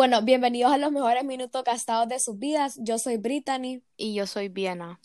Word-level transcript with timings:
Bueno, 0.00 0.22
bienvenidos 0.22 0.72
a 0.72 0.78
los 0.78 0.92
mejores 0.92 1.24
minutos 1.24 1.62
gastados 1.62 2.08
de 2.08 2.18
sus 2.18 2.38
vidas. 2.38 2.78
Yo 2.80 2.96
soy 2.96 3.18
Brittany. 3.18 3.82
Y 3.98 4.14
yo 4.14 4.26
soy 4.26 4.48
Viena. 4.48 4.98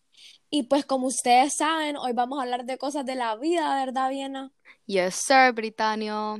Y 0.49 0.63
pues 0.63 0.85
como 0.85 1.07
ustedes 1.07 1.53
saben, 1.53 1.97
hoy 1.97 2.13
vamos 2.13 2.39
a 2.39 2.43
hablar 2.43 2.63
de 2.63 2.77
cosas 2.77 3.05
de 3.05 3.15
la 3.15 3.35
vida, 3.35 3.75
¿verdad, 3.75 4.09
Viena? 4.09 4.53
Yes, 4.85 5.15
sir, 5.15 5.51
Britanio. 5.53 6.37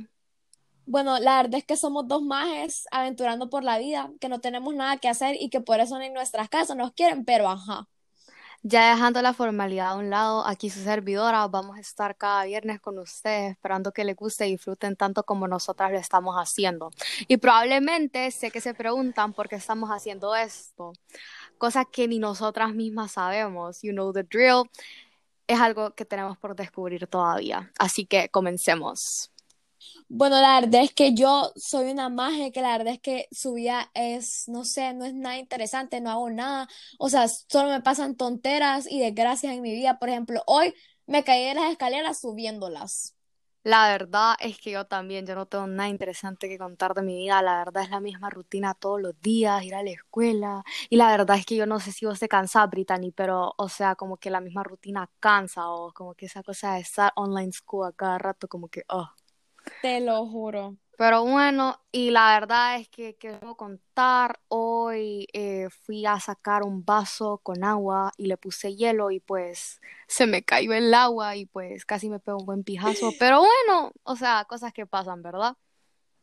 Bueno, 0.86 1.18
la 1.18 1.42
verdad 1.42 1.58
es 1.58 1.66
que 1.66 1.76
somos 1.76 2.08
dos 2.08 2.22
majes 2.22 2.86
aventurando 2.90 3.50
por 3.50 3.62
la 3.62 3.76
vida, 3.76 4.10
que 4.20 4.30
no 4.30 4.40
tenemos 4.40 4.74
nada 4.74 4.96
que 4.96 5.08
hacer 5.08 5.36
y 5.38 5.50
que 5.50 5.60
por 5.60 5.80
eso 5.80 6.00
en 6.00 6.14
nuestras 6.14 6.48
casas 6.48 6.78
nos 6.78 6.92
quieren, 6.92 7.26
pero 7.26 7.50
ajá. 7.50 7.86
Ya 8.68 8.90
dejando 8.90 9.22
la 9.22 9.32
formalidad 9.32 9.90
a 9.90 9.94
un 9.94 10.10
lado, 10.10 10.44
aquí 10.44 10.70
su 10.70 10.82
servidora, 10.82 11.46
vamos 11.46 11.76
a 11.76 11.80
estar 11.80 12.16
cada 12.16 12.44
viernes 12.46 12.80
con 12.80 12.98
ustedes, 12.98 13.52
esperando 13.52 13.92
que 13.92 14.02
les 14.02 14.16
guste 14.16 14.48
y 14.48 14.50
disfruten 14.50 14.96
tanto 14.96 15.22
como 15.22 15.46
nosotras 15.46 15.92
lo 15.92 15.98
estamos 15.98 16.34
haciendo. 16.34 16.90
Y 17.28 17.36
probablemente 17.36 18.28
sé 18.32 18.50
que 18.50 18.60
se 18.60 18.74
preguntan 18.74 19.34
por 19.34 19.48
qué 19.48 19.54
estamos 19.54 19.90
haciendo 19.90 20.34
esto, 20.34 20.92
cosas 21.58 21.86
que 21.92 22.08
ni 22.08 22.18
nosotras 22.18 22.74
mismas 22.74 23.12
sabemos, 23.12 23.82
you 23.82 23.92
know 23.92 24.12
the 24.12 24.24
drill, 24.24 24.68
es 25.46 25.60
algo 25.60 25.94
que 25.94 26.04
tenemos 26.04 26.36
por 26.36 26.56
descubrir 26.56 27.06
todavía. 27.06 27.70
Así 27.78 28.04
que 28.04 28.30
comencemos. 28.30 29.30
Bueno, 30.08 30.40
la 30.40 30.60
verdad 30.60 30.82
es 30.82 30.92
que 30.94 31.14
yo 31.14 31.52
soy 31.56 31.90
una 31.90 32.08
magia 32.08 32.52
que 32.52 32.62
la 32.62 32.76
verdad 32.78 32.94
es 32.94 33.00
que 33.00 33.28
su 33.32 33.54
vida 33.54 33.90
es, 33.94 34.48
no 34.48 34.64
sé, 34.64 34.94
no 34.94 35.04
es 35.04 35.14
nada 35.14 35.38
interesante, 35.38 36.00
no 36.00 36.10
hago 36.10 36.30
nada, 36.30 36.68
o 36.98 37.08
sea, 37.08 37.26
solo 37.28 37.70
me 37.70 37.80
pasan 37.82 38.16
tonteras 38.16 38.86
y 38.90 39.00
desgracias 39.00 39.54
en 39.54 39.62
mi 39.62 39.72
vida. 39.72 39.98
Por 39.98 40.08
ejemplo, 40.08 40.42
hoy 40.46 40.74
me 41.06 41.24
caí 41.24 41.44
de 41.46 41.54
las 41.54 41.70
escaleras 41.72 42.20
subiéndolas. 42.20 43.14
La 43.64 43.88
verdad 43.88 44.36
es 44.40 44.58
que 44.58 44.70
yo 44.70 44.86
también, 44.86 45.26
yo 45.26 45.34
no 45.34 45.46
tengo 45.46 45.66
nada 45.66 45.88
interesante 45.88 46.48
que 46.48 46.56
contar 46.56 46.94
de 46.94 47.02
mi 47.02 47.16
vida, 47.16 47.42
la 47.42 47.58
verdad 47.58 47.82
es 47.82 47.90
la 47.90 47.98
misma 48.00 48.30
rutina 48.30 48.74
todos 48.74 49.00
los 49.02 49.20
días, 49.20 49.64
ir 49.64 49.74
a 49.74 49.82
la 49.82 49.90
escuela, 49.90 50.62
y 50.88 50.96
la 50.96 51.08
verdad 51.10 51.36
es 51.36 51.44
que 51.46 51.56
yo 51.56 51.66
no 51.66 51.80
sé 51.80 51.90
si 51.92 52.06
vos 52.06 52.20
te 52.20 52.28
cansás, 52.28 52.70
Brittany, 52.70 53.10
pero, 53.10 53.54
o 53.58 53.68
sea, 53.68 53.96
como 53.96 54.18
que 54.18 54.30
la 54.30 54.40
misma 54.40 54.62
rutina 54.62 55.10
cansa, 55.18 55.68
o 55.68 55.92
como 55.92 56.14
que 56.14 56.26
esa 56.26 56.44
cosa 56.44 56.74
de 56.74 56.80
estar 56.80 57.12
online 57.16 57.52
school 57.52 57.86
a 57.88 57.92
cada 57.92 58.18
rato, 58.18 58.46
como 58.48 58.68
que, 58.68 58.84
oh. 58.88 59.10
Te 59.82 60.00
lo 60.00 60.26
juro. 60.26 60.76
Pero 60.96 61.24
bueno, 61.24 61.78
y 61.92 62.10
la 62.10 62.38
verdad 62.38 62.76
es 62.76 62.88
que 62.88 63.16
quiero 63.16 63.54
contar, 63.54 64.40
hoy 64.48 65.28
eh, 65.34 65.68
fui 65.70 66.06
a 66.06 66.18
sacar 66.20 66.62
un 66.62 66.84
vaso 66.86 67.38
con 67.42 67.64
agua 67.64 68.12
y 68.16 68.26
le 68.26 68.38
puse 68.38 68.74
hielo 68.74 69.10
y 69.10 69.20
pues 69.20 69.80
se 70.06 70.26
me 70.26 70.42
cayó 70.42 70.72
el 70.72 70.94
agua 70.94 71.36
y 71.36 71.44
pues 71.44 71.84
casi 71.84 72.08
me 72.08 72.18
pegó 72.18 72.38
un 72.38 72.46
buen 72.46 72.64
pijazo. 72.64 73.12
Pero 73.18 73.40
bueno, 73.40 73.92
o 74.04 74.16
sea, 74.16 74.46
cosas 74.48 74.72
que 74.72 74.86
pasan, 74.86 75.22
¿verdad? 75.22 75.56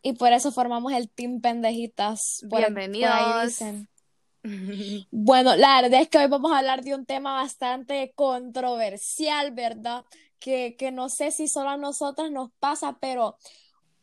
Y 0.02 0.14
por 0.14 0.32
eso 0.32 0.50
formamos 0.50 0.92
el 0.92 1.08
Team 1.08 1.40
Pendejitas. 1.40 2.44
Bienvenidos. 2.50 3.60
bueno, 5.12 5.54
la 5.54 5.82
verdad 5.82 6.02
es 6.02 6.08
que 6.08 6.18
hoy 6.18 6.26
vamos 6.26 6.52
a 6.52 6.58
hablar 6.58 6.82
de 6.82 6.96
un 6.96 7.06
tema 7.06 7.32
bastante 7.34 8.12
controversial, 8.16 9.52
¿verdad? 9.52 10.04
Que, 10.38 10.76
que 10.76 10.92
no 10.92 11.08
sé 11.08 11.30
si 11.30 11.48
solo 11.48 11.70
a 11.70 11.76
nosotras 11.76 12.30
nos 12.30 12.50
pasa, 12.58 12.98
pero 13.00 13.36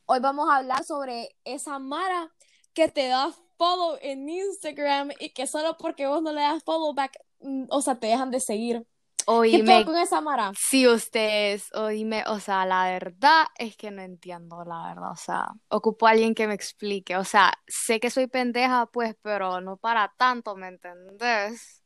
hoy 0.06 0.20
vamos 0.20 0.50
a 0.50 0.58
hablar 0.58 0.84
sobre 0.84 1.36
esa 1.44 1.80
Mara 1.80 2.32
que 2.74 2.88
te 2.88 3.08
da 3.08 3.32
follow 3.58 3.98
en 4.02 4.28
Instagram 4.28 5.12
y 5.20 5.30
que 5.30 5.46
solo 5.48 5.78
porque 5.78 6.08
vos 6.08 6.22
no 6.22 6.34
le 6.34 6.42
das 6.42 6.64
follow 6.64 6.94
back, 6.94 7.18
mm, 7.42 7.66
o 7.70 7.82
sea, 7.82 8.00
te 8.00 8.08
dejan 8.08 8.32
de 8.32 8.40
seguir. 8.40 8.86
Oíme, 9.28 9.80
¿Qué 9.80 9.86
con 9.86 9.98
esa 9.98 10.20
Mara? 10.20 10.52
Sí, 10.58 10.88
ustedes, 10.88 11.72
oíme, 11.74 12.24
o 12.28 12.40
sea, 12.40 12.66
la 12.66 12.86
verdad 12.86 13.46
es 13.58 13.78
que 13.78 13.92
no 13.92 14.02
entiendo, 14.02 14.64
la 14.66 14.88
verdad, 14.88 15.12
o 15.12 15.16
sea, 15.16 15.48
ocupo 15.70 16.08
a 16.08 16.12
alguien 16.12 16.34
que 16.34 16.48
me 16.48 16.56
explique, 16.56 17.16
o 17.16 17.24
sea, 17.24 17.54
sé 17.68 18.00
que 18.00 18.10
soy 18.10 18.28
pendeja, 18.28 18.88
pues, 18.88 19.16
pero 19.22 19.62
no 19.62 19.78
para 19.78 20.14
tanto, 20.18 20.56
¿me 20.56 20.70
entendés? 20.70 21.84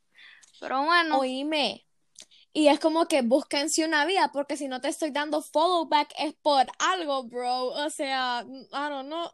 Pero 0.59 0.84
bueno. 0.84 1.19
Oíme, 1.19 1.84
y 2.56 2.70
es 2.70 2.80
como 2.80 3.06
que 3.06 3.22
búsquense 3.22 3.84
una 3.84 4.06
vida, 4.06 4.32
porque 4.32 4.56
si 4.56 4.70
no 4.70 4.80
te 4.80 4.88
estoy 4.88 5.12
dando 5.12 5.42
follow 5.42 5.90
back 5.90 6.14
es 6.18 6.34
por 6.36 6.66
algo, 6.80 7.26
bro. 7.26 7.66
O 7.66 7.90
sea, 7.90 8.46
I 8.48 8.90
don't 8.90 9.08
know. 9.08 9.30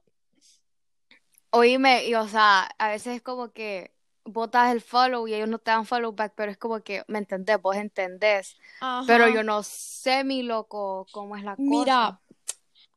Oíme, 1.51 2.07
y 2.07 2.15
o 2.15 2.27
sea, 2.27 2.63
a 2.79 2.87
veces 2.87 3.17
es 3.17 3.21
como 3.21 3.51
que 3.51 3.93
botas 4.23 4.71
el 4.71 4.81
follow 4.81 5.27
y 5.27 5.35
ellos 5.35 5.49
no 5.49 5.59
te 5.59 5.69
dan 5.69 5.85
follow 5.85 6.13
back, 6.13 6.33
pero 6.35 6.51
es 6.51 6.57
como 6.57 6.81
que, 6.81 7.03
¿me 7.07 7.19
entendés? 7.19 7.61
Vos 7.61 7.75
entendés. 7.75 8.57
Pero 9.05 9.27
yo 9.27 9.43
no 9.43 9.61
sé, 9.61 10.23
mi 10.23 10.41
loco, 10.41 11.05
cómo 11.11 11.35
es 11.35 11.43
la 11.43 11.55
cosa. 11.55 11.61
Mira, 11.61 12.21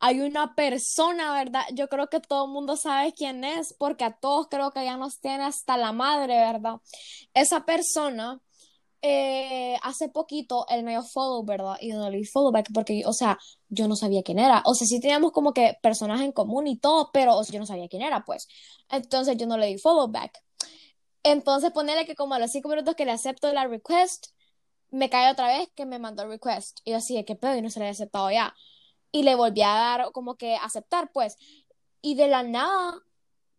hay 0.01 0.23
una 0.23 0.55
persona, 0.55 1.35
¿verdad? 1.35 1.65
Yo 1.75 1.89
creo 1.91 2.09
que 2.09 2.21
todo 2.21 2.47
el 2.47 2.51
mundo 2.51 2.79
sabe 2.79 3.13
quién 3.13 3.45
es, 3.45 3.75
porque 3.75 4.05
a 4.05 4.13
todos 4.13 4.49
creo 4.49 4.71
que 4.71 4.87
ya 4.87 4.97
nos 4.97 5.21
tiene 5.21 5.45
hasta 5.45 5.77
la 5.77 5.93
madre, 5.93 6.39
¿verdad? 6.39 6.77
Esa 7.35 7.67
persona 7.67 8.41
eh, 9.07 9.77
hace 9.83 10.09
poquito 10.09 10.65
él 10.71 10.83
me 10.83 10.93
dio 10.93 11.03
follow, 11.03 11.45
¿verdad? 11.45 11.77
Y 11.79 11.91
no 11.91 12.09
le 12.09 12.17
di 12.17 12.25
follow 12.25 12.51
back 12.51 12.71
porque, 12.73 13.03
o 13.05 13.13
sea, 13.13 13.39
yo 13.69 13.87
no 13.87 13.97
sabía 13.97 14.23
quién 14.23 14.39
era. 14.39 14.63
O 14.65 14.75
sea, 14.75 14.87
sí 14.87 14.99
teníamos 14.99 15.31
como 15.33 15.53
que 15.53 15.77
personas 15.83 16.23
en 16.23 16.33
común 16.33 16.67
y 16.67 16.79
todo, 16.79 17.11
pero 17.13 17.37
o 17.37 17.45
sea, 17.45 17.53
yo 17.53 17.61
no 17.61 17.67
sabía 17.67 17.87
quién 17.89 18.01
era, 18.01 18.25
pues. 18.25 18.49
Entonces 18.89 19.37
yo 19.37 19.47
no 19.47 19.59
le 19.59 19.67
di 19.67 19.79
follow 19.79 20.09
back. 20.09 20.43
Entonces 21.23 21.71
ponerle 21.73 22.07
que 22.07 22.15
como 22.17 22.33
a 22.35 22.39
los 22.39 22.51
cinco 22.51 22.71
minutos 22.71 22.95
que 22.95 23.05
le 23.05 23.13
acepto 23.13 23.53
la 23.53 23.67
request, 23.67 24.29
me 24.91 25.11
cae 25.11 25.31
otra 25.31 25.49
vez 25.49 25.69
que 25.75 25.85
me 25.85 25.99
mandó 25.99 26.23
el 26.23 26.31
request. 26.31 26.81
Y 26.85 26.93
yo 26.93 26.97
así, 26.97 27.23
¿qué 27.27 27.37
pedo? 27.37 27.57
Y 27.57 27.63
no 27.63 27.69
se 27.69 27.81
le 27.81 27.87
había 27.87 27.93
aceptado 27.93 28.31
ya. 28.31 28.55
Y 29.13 29.23
le 29.25 29.35
volví 29.35 29.63
a 29.63 29.69
dar 29.69 30.13
como 30.13 30.37
que 30.37 30.57
aceptar, 30.57 31.11
pues. 31.13 31.37
Y 32.01 32.15
de 32.15 32.29
la 32.29 32.43
nada 32.43 32.95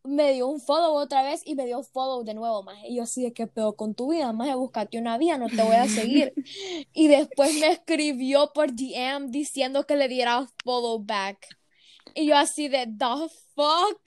me 0.06 0.34
dio 0.34 0.48
un 0.48 0.60
follow 0.60 0.94
otra 0.94 1.24
vez 1.24 1.42
y 1.46 1.56
me 1.56 1.66
dio 1.66 1.84
follow 1.84 2.24
de 2.24 2.34
nuevo, 2.34 2.64
más. 2.64 2.78
Y 2.88 2.98
yo 2.98 3.04
así 3.04 3.24
de 3.24 3.34
qué 3.34 3.48
pedo 3.48 3.76
con 3.76 3.96
tu 3.96 4.12
vida, 4.12 4.32
más, 4.34 4.54
búscate 4.56 4.98
una 4.98 5.18
vida, 5.18 5.38
no 5.38 5.48
te 5.48 5.62
voy 5.62 5.76
a 5.76 5.88
seguir. 5.88 6.34
y 6.94 7.08
después 7.08 7.54
me 7.60 7.72
escribió 7.72 8.52
por 8.54 8.72
DM 8.74 9.32
diciendo 9.32 9.86
que 9.86 9.96
le 9.96 10.08
diera 10.08 10.48
follow 10.64 11.00
back. 11.00 11.48
Y 12.14 12.28
yo 12.28 12.38
así 12.38 12.68
de 12.68 12.88
the 12.88 13.30
fuck. 13.56 14.00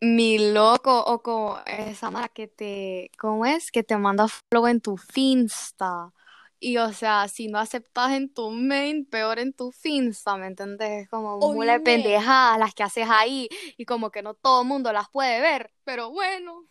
Mi 0.00 0.52
loco, 0.52 1.02
o 1.06 1.22
como 1.22 1.58
esa 1.66 2.10
mara 2.10 2.28
que 2.28 2.46
te, 2.46 3.10
¿cómo 3.18 3.46
es? 3.46 3.70
Que 3.70 3.82
te 3.82 3.96
manda 3.96 4.26
follow 4.28 4.66
en 4.66 4.80
tu 4.80 4.96
Finsta. 4.96 6.12
Y 6.60 6.78
o 6.78 6.92
sea, 6.92 7.28
si 7.28 7.48
no 7.48 7.58
aceptas 7.58 8.12
en 8.12 8.32
tu 8.32 8.50
main, 8.50 9.04
peor 9.06 9.38
en 9.38 9.52
tu 9.52 9.70
finsta, 9.72 10.36
¿me 10.36 10.46
entendés? 10.46 11.08
Como 11.10 11.38
muy 11.38 11.78
pendejadas 11.80 12.58
las 12.58 12.74
que 12.74 12.82
haces 12.82 13.06
ahí 13.10 13.48
y 13.76 13.84
como 13.84 14.10
que 14.10 14.22
no 14.22 14.34
todo 14.34 14.62
el 14.62 14.68
mundo 14.68 14.92
las 14.92 15.10
puede 15.10 15.40
ver, 15.40 15.72
pero 15.84 16.10
bueno. 16.10 16.66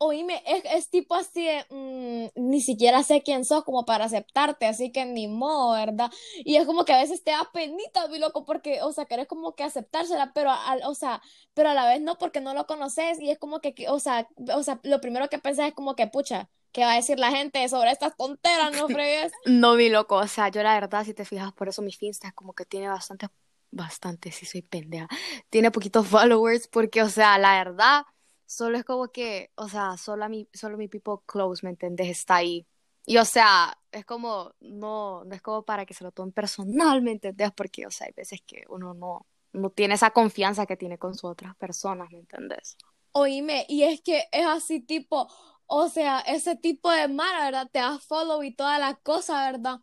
Oíme, 0.00 0.40
es, 0.46 0.62
es 0.64 0.90
tipo 0.90 1.16
así 1.16 1.44
de, 1.44 1.66
mm, 1.70 2.28
ni 2.48 2.60
siquiera 2.60 3.02
sé 3.02 3.22
quién 3.24 3.44
sos 3.44 3.64
como 3.64 3.84
para 3.84 4.04
aceptarte, 4.04 4.66
así 4.66 4.92
que 4.92 5.04
ni 5.04 5.26
modo, 5.26 5.72
¿verdad? 5.72 6.10
Y 6.44 6.54
es 6.54 6.66
como 6.66 6.84
que 6.84 6.92
a 6.92 6.98
veces 7.00 7.24
te 7.24 7.32
da 7.32 7.50
penita, 7.52 8.06
mi 8.06 8.18
loco, 8.20 8.44
porque, 8.44 8.80
o 8.82 8.92
sea, 8.92 9.06
querés 9.06 9.26
como 9.26 9.56
que 9.56 9.64
aceptársela, 9.64 10.32
pero, 10.34 10.52
o 10.86 10.94
sea, 10.94 11.20
pero 11.52 11.70
a 11.70 11.74
la 11.74 11.88
vez 11.88 12.00
no, 12.00 12.16
porque 12.16 12.40
no 12.40 12.54
lo 12.54 12.66
conoces 12.66 13.20
y 13.20 13.30
es 13.30 13.38
como 13.40 13.60
que, 13.60 13.74
o 13.88 13.98
sea, 13.98 14.28
o 14.54 14.62
sea, 14.62 14.78
lo 14.84 15.00
primero 15.00 15.28
que 15.28 15.40
pensás 15.40 15.66
es 15.68 15.74
como 15.74 15.96
que, 15.96 16.06
pucha, 16.06 16.48
¿Qué 16.72 16.82
va 16.82 16.92
a 16.92 16.96
decir 16.96 17.18
la 17.18 17.30
gente 17.30 17.68
sobre 17.68 17.90
estas 17.90 18.16
tonteras, 18.16 18.72
no 18.74 18.88
fregues? 18.90 19.32
no, 19.44 19.74
mi 19.74 19.88
loco, 19.88 20.16
o 20.16 20.26
sea, 20.26 20.48
yo 20.50 20.62
la 20.62 20.74
verdad, 20.74 21.04
si 21.04 21.14
te 21.14 21.24
fijas, 21.24 21.52
por 21.52 21.68
eso 21.68 21.82
mi 21.82 21.92
Finsta 21.92 22.28
es 22.28 22.34
como 22.34 22.54
que 22.54 22.64
tiene 22.64 22.88
bastante, 22.88 23.28
bastante, 23.70 24.32
si 24.32 24.46
soy 24.46 24.62
pendeja, 24.62 25.08
tiene 25.50 25.70
poquitos 25.70 26.06
followers, 26.08 26.68
porque, 26.68 27.02
o 27.02 27.08
sea, 27.08 27.38
la 27.38 27.64
verdad, 27.64 28.02
solo 28.46 28.78
es 28.78 28.84
como 28.84 29.08
que, 29.08 29.50
o 29.56 29.68
sea, 29.68 29.96
solo 29.96 30.28
mi, 30.28 30.48
solo 30.52 30.76
mi 30.78 30.88
people 30.88 31.22
close, 31.26 31.64
¿me 31.64 31.70
entendés? 31.70 32.08
Está 32.08 32.36
ahí. 32.36 32.66
Y, 33.06 33.16
o 33.18 33.24
sea, 33.24 33.78
es 33.90 34.04
como, 34.04 34.52
no, 34.60 35.24
no 35.24 35.34
es 35.34 35.40
como 35.40 35.62
para 35.64 35.86
que 35.86 35.94
se 35.94 36.04
lo 36.04 36.12
tomen 36.12 36.32
personal, 36.32 37.00
¿me 37.02 37.12
entendés? 37.12 37.52
Porque, 37.52 37.86
o 37.86 37.90
sea, 37.90 38.06
hay 38.06 38.12
veces 38.14 38.42
que 38.46 38.64
uno 38.68 38.92
no, 38.94 39.26
no 39.52 39.70
tiene 39.70 39.94
esa 39.94 40.10
confianza 40.10 40.66
que 40.66 40.76
tiene 40.76 40.98
con 40.98 41.14
sus 41.14 41.30
otras 41.30 41.56
personas, 41.56 42.10
¿me 42.10 42.18
entendés? 42.18 42.76
Oíme, 43.12 43.64
y 43.68 43.84
es 43.84 44.02
que 44.02 44.24
es 44.30 44.46
así 44.46 44.80
tipo, 44.80 45.28
o 45.70 45.88
sea, 45.90 46.20
ese 46.20 46.56
tipo 46.56 46.90
de 46.90 47.08
mara, 47.08 47.44
¿verdad? 47.44 47.68
Te 47.70 47.78
da 47.78 47.98
follow 47.98 48.42
y 48.42 48.54
todas 48.54 48.80
las 48.80 48.98
cosas, 49.00 49.52
¿verdad? 49.52 49.80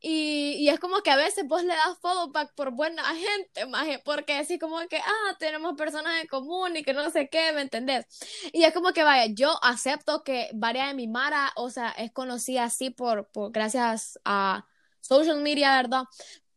Y, 0.00 0.56
y, 0.58 0.70
es 0.70 0.80
como 0.80 1.02
que 1.02 1.10
a 1.10 1.16
veces 1.16 1.46
vos 1.46 1.62
le 1.62 1.74
das 1.74 1.98
follow 2.00 2.32
back 2.32 2.54
por 2.54 2.70
buena 2.72 3.02
gente, 3.14 3.66
porque 4.04 4.32
así 4.34 4.58
como 4.58 4.78
que, 4.88 4.96
ah, 4.98 5.36
tenemos 5.38 5.76
personas 5.76 6.22
en 6.22 6.26
común 6.28 6.76
y 6.76 6.82
que 6.82 6.94
no 6.94 7.10
sé 7.10 7.28
qué, 7.28 7.52
¿me 7.52 7.60
entendés? 7.60 8.06
Y 8.52 8.64
es 8.64 8.72
como 8.72 8.92
que, 8.92 9.02
vaya, 9.02 9.30
yo 9.34 9.52
acepto 9.62 10.24
que 10.24 10.48
varias 10.54 10.88
de 10.88 10.94
mi 10.94 11.06
mara, 11.06 11.52
o 11.56 11.68
sea, 11.70 11.90
es 11.90 12.12
conocida 12.12 12.64
así 12.64 12.88
por, 12.90 13.28
por 13.30 13.52
gracias 13.52 14.18
a 14.24 14.66
social 15.00 15.42
media, 15.42 15.76
¿verdad? 15.76 16.04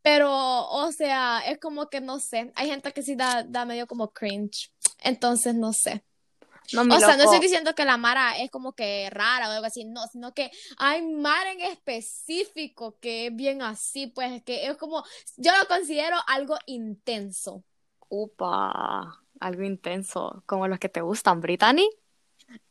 Pero, 0.02 0.32
o 0.70 0.92
sea, 0.94 1.42
es 1.46 1.60
como 1.60 1.90
que 1.90 2.00
no 2.02 2.20
sé, 2.20 2.52
hay 2.56 2.70
gente 2.70 2.94
que 2.94 3.04
sí 3.04 3.16
da, 3.16 3.44
da 3.44 3.66
medio 3.66 3.88
como 3.88 4.12
cringe, 4.14 4.72
entonces 5.04 5.54
no 5.56 5.74
sé 5.74 6.04
o 6.78 7.00
sea, 7.00 7.18
no 7.18 7.24
estoy 7.24 7.40
diciendo 7.40 7.74
que 7.76 7.86
la 7.86 7.98
Mara 7.98 8.38
es 8.38 8.52
como 8.52 8.74
que 8.74 9.10
rara 9.10 9.50
o 9.50 9.52
algo 9.52 9.66
así, 9.66 9.86
no, 9.86 10.06
sino 10.08 10.34
que 10.34 10.52
hay 10.78 11.02
Mara 11.02 11.52
en 11.52 11.62
específico 11.62 12.98
que 13.00 13.28
es 13.28 13.36
bien 13.36 13.62
así, 13.62 14.08
pues 14.08 14.44
que 14.44 14.68
es 14.68 14.78
como, 14.78 15.04
yo 15.38 15.52
lo 15.58 15.68
considero 15.68 16.18
algo 16.28 16.58
intenso. 16.66 17.64
Upa. 18.12 19.24
algo 19.40 19.64
intenso, 19.64 20.44
como 20.46 20.68
los 20.68 20.80
que 20.80 20.90
te 20.90 21.02
gustan, 21.02 21.42
Brittany. 21.42 21.88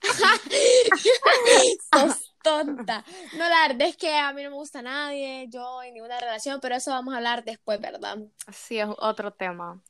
Sos 1.92 2.34
tonta. 2.42 3.04
No, 3.34 3.48
la 3.48 3.68
verdad 3.68 3.88
es 3.88 3.96
que 3.96 4.16
a 4.16 4.32
mí 4.32 4.42
no 4.42 4.50
me 4.50 4.56
gusta 4.56 4.82
nadie, 4.82 5.46
yo 5.48 5.82
en 5.82 5.94
ninguna 5.94 6.18
relación, 6.18 6.60
pero 6.60 6.74
eso 6.74 6.90
vamos 6.90 7.14
a 7.14 7.18
hablar 7.18 7.44
después, 7.44 7.80
¿verdad? 7.80 8.18
Sí, 8.52 8.78
es 8.78 8.88
otro 8.98 9.32
tema. 9.32 9.80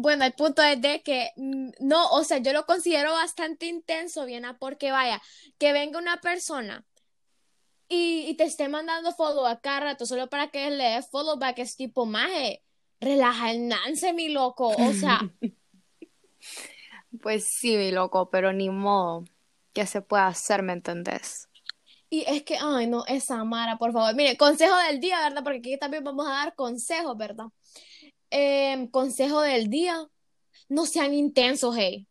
Bueno, 0.00 0.24
el 0.24 0.32
punto 0.32 0.62
es 0.62 0.80
de 0.80 1.02
que 1.02 1.30
mm, 1.36 1.70
no, 1.80 2.10
o 2.10 2.24
sea, 2.24 2.38
yo 2.38 2.52
lo 2.52 2.64
considero 2.64 3.12
bastante 3.12 3.66
intenso, 3.66 4.24
Viena, 4.24 4.58
porque 4.58 4.90
vaya, 4.90 5.20
que 5.58 5.72
venga 5.72 5.98
una 5.98 6.20
persona 6.20 6.86
y, 7.88 8.26
y 8.28 8.34
te 8.34 8.44
esté 8.44 8.68
mandando 8.68 9.12
follow 9.12 9.46
a 9.46 9.60
cada 9.60 9.80
rato 9.80 10.06
solo 10.06 10.28
para 10.28 10.50
que 10.50 10.70
le 10.70 10.84
dé 10.84 11.02
follow 11.02 11.38
back, 11.38 11.58
es 11.58 11.76
tipo, 11.76 12.06
maje, 12.06 12.62
relaja 13.00 13.50
el 13.50 13.68
nance, 13.68 14.12
mi 14.12 14.28
loco, 14.28 14.68
o 14.68 14.92
sea, 14.92 15.20
Pues 17.20 17.48
sí, 17.58 17.76
mi 17.76 17.90
loco, 17.90 18.30
pero 18.30 18.52
ni 18.52 18.70
modo. 18.70 19.24
¿Qué 19.72 19.86
se 19.86 20.00
puede 20.00 20.22
hacer, 20.22 20.62
me 20.62 20.72
entendés? 20.72 21.50
y 22.12 22.24
es 22.26 22.42
que, 22.42 22.58
ay, 22.60 22.88
no, 22.88 23.04
esa 23.06 23.44
Mara, 23.44 23.78
por 23.78 23.92
favor. 23.92 24.14
Mire, 24.16 24.36
consejo 24.36 24.76
del 24.88 24.98
día, 24.98 25.20
¿verdad? 25.20 25.44
Porque 25.44 25.58
aquí 25.58 25.78
también 25.78 26.02
vamos 26.02 26.26
a 26.26 26.30
dar 26.32 26.54
consejos, 26.56 27.16
¿verdad? 27.16 27.46
Em, 28.30 28.88
consejo 28.88 29.40
del 29.42 29.68
día, 29.68 30.08
no 30.68 30.86
sean 30.86 31.14
intensos, 31.14 31.74
hey. 31.76 32.06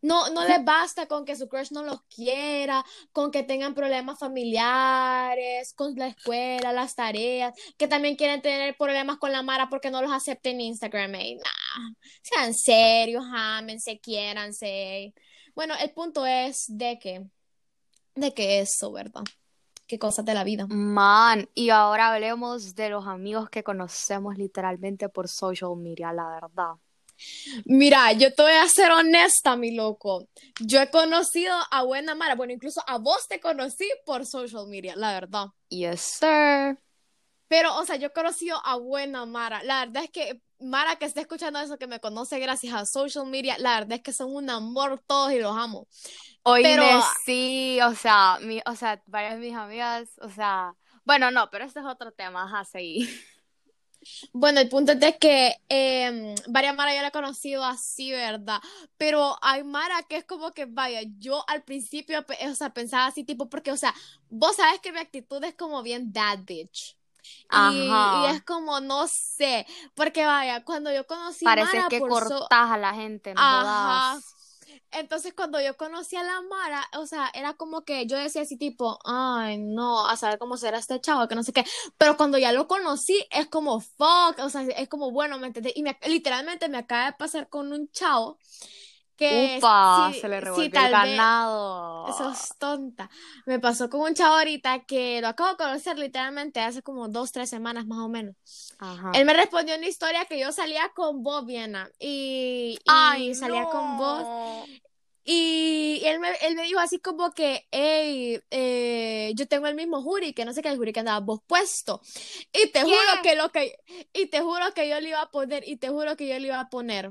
No, 0.00 0.30
no 0.30 0.46
les 0.46 0.64
basta 0.64 1.06
con 1.06 1.24
que 1.24 1.36
su 1.36 1.48
crush 1.48 1.70
no 1.72 1.82
los 1.82 2.02
quiera, 2.04 2.84
con 3.12 3.30
que 3.30 3.42
tengan 3.42 3.74
problemas 3.74 4.18
familiares, 4.18 5.74
con 5.74 5.94
la 5.96 6.08
escuela, 6.08 6.72
las 6.72 6.94
tareas, 6.94 7.52
que 7.76 7.88
también 7.88 8.16
quieren 8.16 8.40
tener 8.40 8.76
problemas 8.76 9.18
con 9.18 9.32
la 9.32 9.42
Mara 9.42 9.68
porque 9.68 9.90
no 9.90 10.00
los 10.00 10.12
acepten 10.12 10.56
en 10.56 10.60
Instagram. 10.62 11.14
ey. 11.16 11.36
Nah, 11.36 11.92
sean 12.22 12.54
serios, 12.54 13.24
ámense, 13.32 13.98
quiéranse. 14.00 15.14
Bueno, 15.54 15.74
el 15.80 15.92
punto 15.92 16.24
es 16.24 16.64
de 16.68 16.98
que, 16.98 17.24
de 18.14 18.32
que 18.32 18.60
eso, 18.60 18.92
¿verdad? 18.92 19.24
Qué 19.88 19.98
cosas 19.98 20.26
de 20.26 20.34
la 20.34 20.44
vida. 20.44 20.66
Man, 20.68 21.48
y 21.54 21.70
ahora 21.70 22.12
hablemos 22.12 22.74
de 22.74 22.90
los 22.90 23.06
amigos 23.06 23.48
que 23.48 23.64
conocemos 23.64 24.36
literalmente 24.36 25.08
por 25.08 25.28
social 25.28 25.74
media, 25.76 26.12
la 26.12 26.28
verdad. 26.28 26.72
Mira, 27.64 28.12
yo 28.12 28.34
te 28.34 28.42
voy 28.42 28.52
a 28.52 28.68
ser 28.68 28.92
honesta, 28.92 29.56
mi 29.56 29.74
loco. 29.74 30.28
Yo 30.60 30.82
he 30.82 30.90
conocido 30.90 31.54
a 31.70 31.84
buena 31.84 32.14
Mara, 32.14 32.34
bueno, 32.34 32.52
incluso 32.52 32.82
a 32.86 32.98
vos 32.98 33.26
te 33.28 33.40
conocí 33.40 33.88
por 34.04 34.26
social 34.26 34.68
media, 34.68 34.94
la 34.94 35.14
verdad. 35.14 35.46
Yes, 35.70 36.02
sir. 36.02 36.78
Pero, 37.48 37.74
o 37.78 37.86
sea, 37.86 37.96
yo 37.96 38.08
he 38.08 38.12
conocido 38.12 38.60
a 38.62 38.76
buena 38.76 39.24
Mara. 39.24 39.62
La 39.62 39.86
verdad 39.86 40.04
es 40.04 40.10
que 40.10 40.42
Mara 40.60 40.96
que 40.96 41.04
está 41.04 41.20
escuchando 41.20 41.58
eso, 41.60 41.78
que 41.78 41.86
me 41.86 42.00
conoce 42.00 42.38
gracias 42.38 42.74
a 42.74 42.86
social 42.86 43.26
media, 43.26 43.56
la 43.58 43.80
verdad 43.80 43.98
es 43.98 44.02
que 44.02 44.12
son 44.12 44.34
un 44.34 44.50
amor 44.50 45.02
todos 45.06 45.32
y 45.32 45.38
los 45.38 45.56
amo. 45.56 45.86
Oíme, 46.42 46.76
Pero- 46.76 47.02
sí, 47.24 47.78
o 47.82 47.94
sea, 47.94 48.38
mi, 48.40 48.60
o 48.66 48.74
sea, 48.74 49.02
varias 49.06 49.34
de 49.34 49.40
mis 49.40 49.54
amigas, 49.54 50.08
o 50.20 50.30
sea, 50.30 50.74
bueno, 51.04 51.30
no, 51.30 51.48
pero 51.50 51.64
este 51.64 51.80
es 51.80 51.86
otro 51.86 52.12
tema, 52.12 52.44
ajá, 52.44 52.64
seguí. 52.64 53.08
Bueno, 54.32 54.60
el 54.60 54.68
punto 54.68 54.92
es 54.92 55.00
de 55.00 55.18
que 55.18 55.56
eh, 55.68 56.34
varias 56.48 56.74
Mara 56.76 56.94
yo 56.94 57.02
la 57.02 57.08
he 57.08 57.12
conocido 57.12 57.64
así, 57.64 58.10
¿verdad? 58.12 58.60
Pero 58.96 59.36
hay 59.42 59.64
Mara 59.64 60.02
que 60.08 60.16
es 60.16 60.24
como 60.24 60.52
que, 60.52 60.66
vaya, 60.66 61.00
yo 61.18 61.44
al 61.48 61.62
principio, 61.64 62.24
o 62.48 62.54
sea, 62.54 62.72
pensaba 62.72 63.06
así, 63.06 63.24
tipo, 63.24 63.48
porque, 63.48 63.72
o 63.72 63.76
sea, 63.76 63.94
vos 64.30 64.56
sabes 64.56 64.80
que 64.80 64.92
mi 64.92 64.98
actitud 64.98 65.42
es 65.44 65.54
como 65.54 65.82
bien 65.82 66.12
that 66.12 66.40
bitch. 66.44 66.97
Y, 67.44 67.46
Ajá. 67.90 68.22
y 68.32 68.36
es 68.36 68.42
como, 68.44 68.80
no 68.80 69.06
sé, 69.08 69.66
porque 69.94 70.24
vaya, 70.26 70.64
cuando 70.64 70.92
yo 70.92 71.06
conocí 71.06 71.44
Parece 71.44 71.76
Mara 71.78 71.88
que 71.88 71.98
por 72.00 72.22
so- 72.22 72.28
cortas 72.40 72.70
a 72.70 72.76
la 72.76 72.94
gente, 72.94 73.34
no 73.34 73.40
Ajá. 73.40 74.18
Entonces, 74.90 75.34
cuando 75.34 75.60
yo 75.60 75.76
conocí 75.76 76.16
a 76.16 76.22
la 76.22 76.40
Mara, 76.42 76.86
o 76.96 77.06
sea, 77.06 77.30
era 77.34 77.52
como 77.54 77.82
que 77.84 78.06
yo 78.06 78.16
decía 78.16 78.42
así 78.42 78.56
tipo, 78.56 78.98
ay, 79.04 79.58
no, 79.58 80.06
a 80.06 80.16
saber 80.16 80.38
cómo 80.38 80.56
será 80.56 80.78
este 80.78 80.98
chavo, 81.00 81.28
que 81.28 81.34
no 81.34 81.42
sé 81.42 81.52
qué. 81.52 81.64
Pero 81.98 82.16
cuando 82.16 82.38
ya 82.38 82.52
lo 82.52 82.66
conocí, 82.68 83.26
es 83.30 83.46
como, 83.48 83.80
fuck, 83.80 84.38
o 84.42 84.48
sea, 84.48 84.62
es 84.62 84.88
como, 84.88 85.10
bueno, 85.10 85.38
¿me 85.38 85.48
entendés? 85.48 85.74
Y 85.76 85.82
me- 85.82 85.98
literalmente 86.06 86.68
me 86.70 86.78
acaba 86.78 87.06
de 87.06 87.12
pasar 87.14 87.48
con 87.50 87.70
un 87.72 87.90
chavo 87.90 88.38
que 89.18 89.56
Upa, 89.58 90.10
sí- 90.14 90.20
se 90.20 90.28
le 90.28 90.40
revolvió 90.40 90.64
el 90.64 90.70
tal 90.72 90.84
vez- 90.84 90.92
ganado. 90.92 92.06
Sos 92.16 92.54
tonta. 92.58 93.10
Me 93.44 93.58
pasó 93.60 93.90
con 93.90 94.00
un 94.00 94.14
chavo 94.14 94.36
ahorita 94.36 94.84
que 94.84 95.20
lo 95.20 95.28
acabo 95.28 95.50
de 95.50 95.56
conocer 95.56 95.98
literalmente 95.98 96.60
hace 96.60 96.82
como 96.82 97.08
dos, 97.08 97.32
tres 97.32 97.50
semanas 97.50 97.84
más 97.86 97.98
o 97.98 98.08
menos. 98.08 98.34
Ajá. 98.78 99.10
Él 99.14 99.26
me 99.26 99.34
respondió 99.34 99.76
una 99.76 99.86
historia 99.88 100.24
que 100.24 100.38
yo 100.38 100.52
salía 100.52 100.90
con 100.94 101.22
vos, 101.22 101.44
Viena, 101.44 101.90
y, 101.98 102.78
y 102.78 102.78
Ay, 102.86 103.34
salía 103.34 103.64
con 103.64 103.98
vos. 103.98 104.22
no. 104.22 104.64
Y 105.30 106.00
él 106.06 106.20
me, 106.20 106.30
él 106.40 106.54
me 106.54 106.62
dijo 106.62 106.78
así 106.78 107.00
como 107.00 107.32
que, 107.32 107.66
hey, 107.70 108.40
eh, 108.50 109.32
yo 109.34 109.46
tengo 109.46 109.66
el 109.66 109.74
mismo 109.74 110.00
jury, 110.02 110.32
que 110.32 110.46
no 110.46 110.54
sé 110.54 110.62
qué 110.62 110.70
el 110.70 110.78
jury 110.78 110.94
que 110.94 111.00
andaba 111.00 111.20
vos 111.20 111.40
puesto. 111.46 112.00
Y 112.50 112.68
te 112.68 112.80
¿Qué? 112.80 112.84
juro 112.84 113.22
que 113.22 113.36
lo 113.36 113.50
que, 113.50 113.76
y 114.14 114.28
te 114.28 114.40
juro 114.40 114.72
que 114.74 114.88
yo 114.88 114.98
le 115.00 115.10
iba 115.10 115.20
a 115.20 115.30
poner, 115.30 115.68
y 115.68 115.76
te 115.76 115.90
juro 115.90 116.16
que 116.16 116.26
yo 116.28 116.38
le 116.38 116.46
iba 116.46 116.58
a 116.60 116.70
poner. 116.70 117.10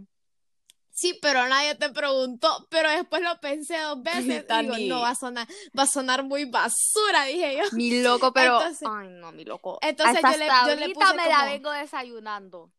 Sí, 1.00 1.14
pero 1.22 1.48
nadie 1.48 1.76
te 1.76 1.90
preguntó, 1.92 2.68
pero 2.72 2.90
después 2.90 3.22
lo 3.22 3.40
pensé 3.40 3.78
dos 3.82 4.02
veces 4.02 4.24
y 4.26 4.62
digo, 4.64 4.74
no, 4.88 5.02
va 5.02 5.10
a 5.12 5.16
sonar, 5.16 5.48
va 5.78 5.84
a 5.84 5.88
sonar 5.88 6.24
muy 6.24 6.46
basura, 6.46 7.26
dije 7.26 7.56
yo. 7.58 7.64
Mi 7.74 8.02
loco, 8.02 8.34
pero. 8.34 8.58
Entonces- 8.60 8.90
Ay, 8.92 9.08
no, 9.10 9.32
mi 9.32 9.46
loco. 9.46 9.78
entonces 9.84 10.16
Hasta, 10.16 10.32
yo 10.32 10.38
le- 10.40 10.48
yo 10.48 10.88
le 10.88 10.94
puse 10.96 11.14
me 11.14 11.30
la 11.30 11.36
como- 11.38 11.52
vengo 11.52 11.72
desayunando. 11.72 12.72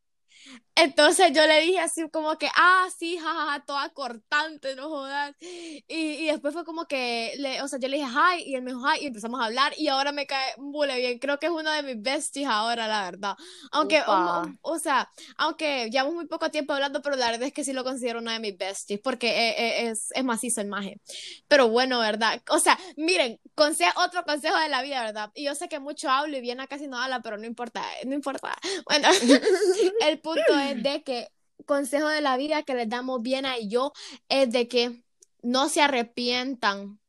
Entonces 0.74 1.32
yo 1.34 1.44
le 1.46 1.60
dije 1.62 1.80
así 1.80 2.08
como 2.10 2.38
que, 2.38 2.48
ah, 2.54 2.86
sí, 2.96 3.18
jajaja, 3.18 3.64
toda 3.66 3.88
cortante, 3.90 4.76
no 4.76 4.88
jodas. 4.88 5.34
Y, 5.40 5.84
y 5.88 6.26
después 6.26 6.54
fue 6.54 6.64
como 6.64 6.86
que, 6.86 7.32
le, 7.38 7.62
o 7.62 7.68
sea, 7.68 7.80
yo 7.80 7.88
le 7.88 7.96
dije 7.96 8.08
hi, 8.08 8.42
y 8.44 8.54
él 8.54 8.62
me 8.62 8.72
dijo 8.72 8.82
hi, 8.86 9.02
y 9.02 9.06
empezamos 9.06 9.40
a 9.40 9.46
hablar, 9.46 9.72
y 9.76 9.88
ahora 9.88 10.12
me 10.12 10.26
cae 10.26 10.54
muy 10.58 10.86
bien. 10.86 11.18
Creo 11.18 11.38
que 11.38 11.46
es 11.46 11.52
uno 11.52 11.70
de 11.72 11.82
mis 11.82 12.00
besties 12.00 12.46
ahora, 12.46 12.86
la 12.86 13.10
verdad. 13.10 13.34
Aunque, 13.72 14.00
Upa. 14.02 14.42
um, 14.42 14.48
um, 14.50 14.58
o 14.62 14.78
sea, 14.78 15.10
aunque 15.36 15.90
llevamos 15.90 16.14
muy 16.14 16.26
poco 16.26 16.50
tiempo 16.50 16.72
hablando, 16.74 17.02
pero 17.02 17.16
la 17.16 17.30
verdad 17.32 17.48
es 17.48 17.52
que 17.52 17.64
sí 17.64 17.72
lo 17.72 17.82
considero 17.82 18.20
uno 18.20 18.30
de 18.30 18.38
mis 18.38 18.56
besties, 18.56 19.00
porque 19.00 19.28
eh, 19.28 19.54
eh, 19.58 19.90
es, 19.90 20.12
es 20.14 20.24
macizo 20.24 20.60
el 20.60 20.68
maje. 20.68 21.00
Pero 21.48 21.68
bueno, 21.68 21.98
¿verdad? 21.98 22.40
O 22.50 22.60
sea, 22.60 22.78
miren, 22.96 23.40
conse 23.56 23.84
otro 23.96 24.22
consejo 24.24 24.56
de 24.58 24.68
la 24.68 24.82
vida, 24.82 25.02
¿verdad? 25.02 25.30
Y 25.34 25.44
yo 25.44 25.54
sé 25.56 25.68
que 25.68 25.80
mucho 25.80 26.08
hablo 26.08 26.36
y 26.36 26.40
Viena 26.40 26.68
casi 26.68 26.86
no 26.86 26.98
habla, 27.00 27.20
pero 27.20 27.36
no 27.36 27.46
importa, 27.46 27.82
no 28.06 28.14
importa. 28.14 28.56
Bueno, 28.86 29.08
el 30.00 30.20
punto 30.34 30.58
es 30.58 30.82
de 30.82 31.02
que 31.02 31.28
consejo 31.66 32.08
de 32.08 32.20
la 32.20 32.36
vida 32.36 32.62
que 32.62 32.74
les 32.74 32.88
damos 32.88 33.20
bien 33.22 33.44
a 33.46 33.58
yo 33.58 33.92
es 34.28 34.50
de 34.50 34.68
que 34.68 35.02
no 35.42 35.68
se 35.68 35.80
arrepientan 35.82 37.00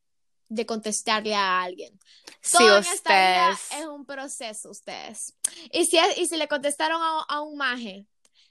de 0.48 0.66
contestarle 0.66 1.34
a 1.34 1.62
alguien. 1.62 1.98
Sí, 2.40 2.58
Todo 2.58 2.78
en 2.78 2.84
esta 2.84 3.10
vida 3.10 3.50
ustedes. 3.52 3.80
es 3.82 3.86
un 3.86 4.04
proceso, 4.04 4.70
ustedes. 4.70 5.34
Y 5.72 5.84
si, 5.86 5.98
es- 5.98 6.18
y 6.18 6.26
si 6.26 6.36
le 6.36 6.48
contestaron 6.48 7.00
a, 7.02 7.20
a 7.28 7.40
un 7.40 7.56
maje 7.56 8.06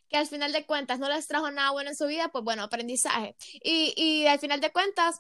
que 0.10 0.18
al 0.18 0.26
final 0.28 0.52
de 0.54 0.66
cuentas 0.66 0.98
no 1.00 1.08
les 1.10 1.28
trajo 1.28 1.52
nada 1.52 1.72
bueno 1.72 1.90
en 1.92 1.96
su 1.96 2.08
vida, 2.08 2.30
pues 2.30 2.44
bueno, 2.44 2.64
aprendizaje. 2.64 3.36
Y, 3.64 3.94
y 3.96 4.26
al 4.28 4.40
final 4.40 4.60
de 4.62 4.72
cuentas, 4.72 5.20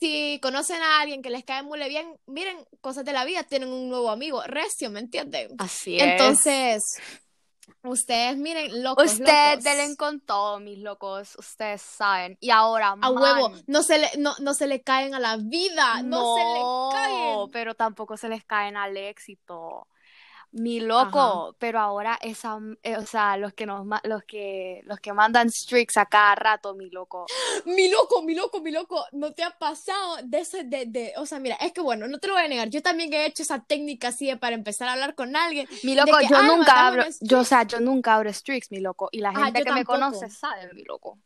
si 0.00 0.38
conocen 0.40 0.80
a 0.80 1.00
alguien 1.00 1.20
que 1.22 1.30
les 1.30 1.44
cae 1.44 1.62
muy 1.62 1.78
bien, 1.88 2.16
miren, 2.26 2.64
cosas 2.80 3.04
de 3.04 3.12
la 3.12 3.24
vida, 3.24 3.42
tienen 3.42 3.68
un 3.70 3.88
nuevo 3.88 4.10
amigo, 4.10 4.42
recio, 4.44 4.88
¿me 4.90 5.00
entienden? 5.00 5.50
Así 5.58 5.96
es. 5.98 6.04
Entonces, 6.04 6.82
ustedes 7.82 8.36
miren, 8.36 8.82
locos, 8.82 9.12
Ustedes 9.12 9.64
denle 9.64 9.96
con 9.96 10.20
todo, 10.20 10.60
mis 10.60 10.78
locos. 10.78 11.36
Ustedes 11.38 11.82
saben. 11.82 12.36
Y 12.40 12.50
ahora, 12.50 12.96
A 13.00 13.10
huevo, 13.10 13.52
no 13.66 13.82
se 13.82 13.98
le, 13.98 14.08
no, 14.18 14.34
no 14.40 14.54
se 14.54 14.66
le 14.66 14.82
caen 14.82 15.14
a 15.14 15.20
la 15.20 15.36
vida, 15.36 16.02
no, 16.02 16.36
se 16.36 16.44
le 16.44 16.60
caen. 16.92 17.50
pero 17.52 17.74
tampoco 17.74 18.16
se 18.16 18.28
les 18.28 18.44
caen 18.44 18.76
al 18.76 18.96
éxito. 18.96 19.86
Mi 20.52 20.80
loco, 20.80 21.54
pero 21.58 21.78
ahora 21.80 22.18
esa, 22.22 22.58
eh, 22.82 22.96
o 22.96 23.06
sea, 23.06 23.36
los 23.36 23.52
que 23.54 23.66
nos, 23.66 23.86
los 24.04 24.24
que, 24.24 24.80
los 24.84 24.98
que 25.00 25.12
mandan 25.12 25.48
streaks 25.48 25.96
a 25.98 26.06
cada 26.06 26.34
rato, 26.34 26.74
mi 26.74 26.88
loco. 26.90 27.32
Mi 27.66 27.90
loco, 27.90 28.22
mi 28.22 28.34
loco, 28.34 28.60
mi 28.60 28.70
loco, 28.70 29.04
¿no 29.12 29.32
te 29.34 29.42
ha 29.42 29.50
pasado 29.58 30.16
de 30.24 30.38
ese, 30.40 30.64
de, 30.64 30.86
de, 30.86 31.12
o 31.16 31.26
sea, 31.26 31.38
mira, 31.38 31.56
es 31.56 31.72
que 31.72 31.80
bueno, 31.80 32.08
no 32.08 32.18
te 32.18 32.26
lo 32.28 32.34
voy 32.34 32.42
a 32.42 32.48
negar, 32.48 32.68
yo 32.70 32.82
también 32.82 33.12
he 33.12 33.26
hecho 33.26 33.42
esa 33.42 33.62
técnica 33.64 34.08
así 34.08 34.26
de 34.26 34.36
para 34.36 34.54
empezar 34.56 34.88
a 34.88 34.92
hablar 34.94 35.14
con 35.14 35.36
alguien. 35.36 35.68
Mi 35.82 35.94
loco, 35.94 36.16
que, 36.18 36.26
yo 36.26 36.42
"Ay, 36.42 36.42
nunca 36.42 36.86
abro, 36.86 37.04
yo, 37.20 37.40
o 37.40 37.44
streak". 37.44 37.44
sea, 37.44 37.64
yo 37.64 37.80
nunca 37.80 38.14
abro 38.14 38.30
streaks, 38.30 38.70
mi 38.70 38.80
loco. 38.80 39.08
Y 39.12 39.20
la 39.20 39.32
Ajá, 39.32 39.52
gente 39.52 39.62
que 39.62 39.72
me 39.72 39.84
conoce 39.84 40.28
sabe, 40.30 40.72
mi 40.74 40.84
loco. 40.84 41.18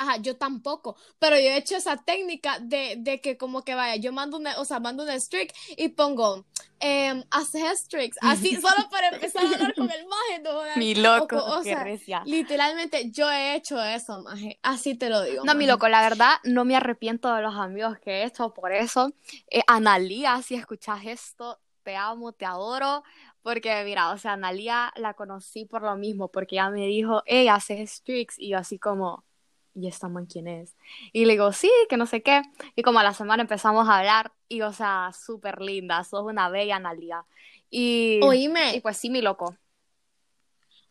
Ajá, 0.00 0.16
yo 0.18 0.36
tampoco, 0.36 0.96
pero 1.18 1.34
yo 1.36 1.42
he 1.42 1.56
hecho 1.56 1.76
esa 1.76 1.96
técnica 1.96 2.60
de, 2.60 2.94
de 2.98 3.20
que 3.20 3.36
como 3.36 3.62
que 3.64 3.74
vaya, 3.74 3.96
yo 3.96 4.12
mando 4.12 4.36
una, 4.36 4.56
o 4.60 4.64
sea, 4.64 4.78
mando 4.78 5.02
una 5.02 5.18
streak 5.18 5.52
y 5.76 5.88
pongo, 5.88 6.46
em, 6.78 7.24
haces 7.32 7.62
streaks, 7.80 8.16
así, 8.22 8.54
solo 8.60 8.88
para 8.90 9.08
empezar 9.08 9.44
a 9.44 9.50
hablar 9.54 9.74
con 9.74 9.90
el 9.90 10.06
maje, 10.06 10.42
no. 10.44 10.62
Mi 10.78 10.94
loco, 10.94 11.26
co- 11.28 11.58
o 11.58 11.62
qué 11.62 11.74
sea, 11.74 11.82
recia. 11.84 12.22
Literalmente, 12.24 13.10
yo 13.10 13.28
he 13.30 13.56
hecho 13.56 13.82
eso, 13.82 14.22
maje, 14.22 14.58
así 14.62 14.94
te 14.94 15.10
lo 15.10 15.22
digo. 15.22 15.44
No, 15.44 15.54
mi 15.56 15.66
loco, 15.66 15.88
la 15.88 16.00
verdad, 16.02 16.34
no 16.44 16.64
me 16.64 16.76
arrepiento 16.76 17.34
de 17.34 17.42
los 17.42 17.56
amigos 17.56 17.98
que 17.98 18.22
he 18.22 18.24
hecho, 18.24 18.54
por 18.54 18.72
eso, 18.72 19.12
eh, 19.50 19.62
Analía, 19.66 20.40
si 20.42 20.54
escuchas 20.54 21.00
esto, 21.06 21.58
te 21.82 21.96
amo, 21.96 22.32
te 22.32 22.44
adoro, 22.44 23.02
porque 23.42 23.82
mira, 23.84 24.10
o 24.10 24.18
sea, 24.18 24.34
Analía 24.34 24.92
la 24.96 25.14
conocí 25.14 25.64
por 25.64 25.82
lo 25.82 25.96
mismo, 25.96 26.28
porque 26.30 26.56
ella 26.56 26.70
me 26.70 26.86
dijo, 26.86 27.22
hey, 27.26 27.48
haces 27.48 27.80
streaks, 27.80 28.38
y 28.38 28.50
yo 28.50 28.58
así 28.58 28.78
como, 28.78 29.24
¿y 29.78 29.86
esta 29.86 30.08
man 30.08 30.26
quién 30.26 30.48
es? 30.48 30.76
Y 31.12 31.24
le 31.24 31.32
digo, 31.34 31.52
sí, 31.52 31.70
que 31.88 31.96
no 31.96 32.06
sé 32.06 32.22
qué. 32.22 32.42
Y 32.74 32.82
como 32.82 32.98
a 32.98 33.04
la 33.04 33.14
semana 33.14 33.42
empezamos 33.42 33.88
a 33.88 33.98
hablar, 33.98 34.32
y 34.48 34.62
o 34.62 34.72
sea, 34.72 35.10
súper 35.12 35.60
linda, 35.60 36.02
sos 36.04 36.24
una 36.24 36.48
bella 36.48 36.76
Analia. 36.76 37.24
Y, 37.70 38.20
Oíme. 38.22 38.74
y 38.76 38.80
pues 38.80 38.96
sí, 38.96 39.10
mi 39.10 39.20
loco. 39.22 39.56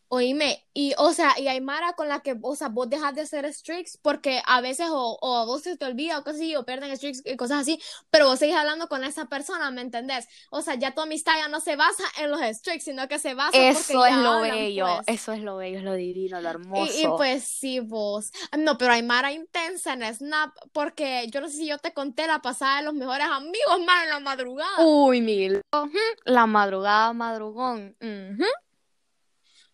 Oíme, 0.09 0.65
y 0.73 0.93
o 0.97 1.11
sea, 1.11 1.37
y 1.37 1.47
hay 1.49 1.59
Mara 1.59 1.93
con 1.93 2.07
la 2.07 2.21
que, 2.21 2.37
o 2.41 2.55
sea, 2.55 2.69
vos 2.69 2.89
dejas 2.89 3.13
de 3.13 3.21
hacer 3.21 3.43
streaks 3.45 3.97
porque 4.01 4.41
a 4.45 4.61
veces 4.61 4.87
o, 4.89 5.17
o 5.21 5.35
a 5.37 5.43
vos 5.45 5.63
se 5.63 5.75
te 5.75 5.83
olvida 5.85 6.19
o 6.19 6.23
cosas 6.23 6.39
así, 6.39 6.55
o 6.55 6.65
pierden 6.65 6.91
streaks 6.91 7.23
y 7.25 7.35
cosas 7.35 7.59
así, 7.61 7.77
pero 8.09 8.27
vos 8.27 8.39
seguís 8.39 8.55
hablando 8.55 8.87
con 8.87 9.03
esa 9.03 9.25
persona, 9.25 9.69
¿me 9.69 9.81
entendés? 9.81 10.25
O 10.49 10.61
sea, 10.61 10.75
ya 10.75 10.93
tu 10.95 11.01
amistad 11.01 11.33
ya 11.37 11.49
no 11.49 11.59
se 11.59 11.75
basa 11.75 12.03
en 12.19 12.31
los 12.31 12.41
streaks, 12.41 12.85
sino 12.85 13.07
que 13.09 13.19
se 13.19 13.33
basa 13.33 13.57
Eso 13.57 13.79
porque 13.79 13.93
es 14.07 14.15
lo 14.15 14.39
hablan, 14.39 14.61
bello, 14.61 14.85
pues. 14.85 15.07
eso 15.07 15.33
es 15.33 15.41
lo 15.41 15.57
bello, 15.57 15.79
es 15.79 15.83
lo 15.83 15.93
divino, 15.93 16.39
lo 16.39 16.49
hermoso. 16.49 16.93
Y, 16.93 17.03
y 17.03 17.07
pues 17.17 17.43
sí, 17.43 17.79
vos. 17.81 18.31
No, 18.57 18.77
pero 18.77 18.93
hay 18.93 19.03
Mara 19.03 19.31
intensa 19.31 19.93
en 19.93 20.03
Snap, 20.13 20.53
porque 20.71 21.27
yo 21.31 21.41
no 21.41 21.49
sé 21.49 21.57
si 21.57 21.67
yo 21.67 21.77
te 21.79 21.93
conté 21.93 22.27
la 22.27 22.39
pasada 22.41 22.77
de 22.77 22.83
los 22.85 22.93
mejores 22.93 23.27
amigos, 23.27 23.79
Mara, 23.85 24.03
en 24.03 24.09
la 24.09 24.19
madrugada. 24.19 24.71
Uy, 24.85 25.21
mi 25.21 25.49
loco, 25.49 25.63
ujú, 25.83 25.97
la 26.25 26.45
madrugada, 26.45 27.11
madrugón. 27.13 27.95
ujú. 28.01 28.45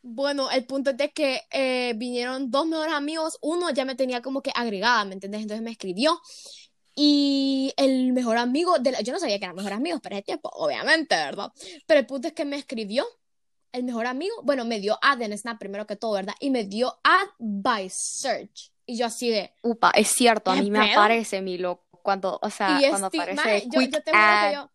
Bueno, 0.05 0.51
el 0.51 0.65
punto 0.65 0.89
es 0.91 0.97
de 0.97 1.11
que 1.11 1.41
eh, 1.49 1.93
vinieron 1.95 2.51
dos 2.51 2.67
mejores 2.67 2.93
amigos, 2.93 3.37
uno 3.41 3.69
ya 3.71 3.85
me 3.85 3.95
tenía 3.95 4.21
como 4.21 4.41
que 4.41 4.51
agregada, 4.53 5.05
¿me 5.05 5.13
entendés? 5.13 5.41
Entonces 5.41 5.63
me 5.63 5.71
escribió. 5.71 6.19
Y 6.95 7.73
el 7.77 8.11
mejor 8.13 8.37
amigo, 8.37 8.77
de 8.79 8.91
la- 8.91 9.01
yo 9.01 9.13
no 9.13 9.19
sabía 9.19 9.39
que 9.39 9.45
eran 9.45 9.55
mejores 9.55 9.77
amigos 9.77 10.01
para 10.01 10.17
ese 10.17 10.23
tiempo, 10.25 10.49
obviamente, 10.53 11.15
¿verdad? 11.15 11.51
Pero 11.87 11.99
el 12.01 12.05
punto 12.05 12.27
es 12.27 12.33
que 12.33 12.45
me 12.45 12.57
escribió 12.57 13.05
el 13.71 13.83
mejor 13.83 14.05
amigo, 14.05 14.35
bueno, 14.43 14.65
me 14.65 14.79
dio 14.79 14.99
ad 15.01 15.21
en 15.21 15.35
Snap 15.35 15.57
primero 15.57 15.87
que 15.87 15.95
todo, 15.95 16.11
¿verdad? 16.13 16.35
Y 16.39 16.51
me 16.51 16.65
dio 16.65 16.93
ad 17.03 17.27
by 17.39 17.89
search. 17.89 18.71
Y 18.85 18.97
yo 18.97 19.05
así 19.05 19.29
de, 19.29 19.53
Upa, 19.63 19.91
es 19.91 20.09
cierto, 20.09 20.51
a 20.51 20.55
¿Qué 20.55 20.61
mí 20.63 20.69
me 20.69 20.91
aparece 20.91 21.41
mi 21.41 21.57
loco 21.57 21.83
cuando, 22.03 22.37
o 22.41 22.49
sea, 22.49 22.79
y 22.81 22.89
cuando 22.89 23.07
aparece 23.07 23.67
yo, 23.69 23.79
te 23.89 24.11
juro 24.11 24.39
que 24.49 24.53
yo, 24.53 24.71